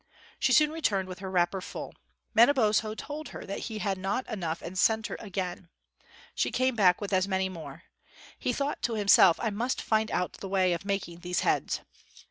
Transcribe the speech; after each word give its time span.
She 0.39 0.51
soon 0.51 0.71
returned 0.71 1.07
with 1.07 1.19
her 1.19 1.29
wrapper 1.29 1.61
full. 1.61 1.93
Manabozho 2.33 2.95
told 2.95 3.27
her 3.29 3.45
that 3.45 3.59
he 3.69 3.77
had 3.77 3.99
not 3.99 4.27
enough 4.27 4.63
and 4.63 4.75
sent 4.75 5.05
her 5.05 5.17
again. 5.19 5.69
She 6.33 6.49
came 6.49 6.75
back 6.75 6.99
with 6.99 7.13
as 7.13 7.27
many 7.27 7.49
more. 7.49 7.83
He 8.39 8.51
thought 8.51 8.81
to 8.81 8.95
himself, 8.95 9.39
"I 9.39 9.51
must 9.51 9.79
find 9.79 10.09
out 10.09 10.33
the 10.33 10.49
way 10.49 10.73
of 10.73 10.85
making 10.85 11.19
these 11.19 11.41
heads." 11.41 11.81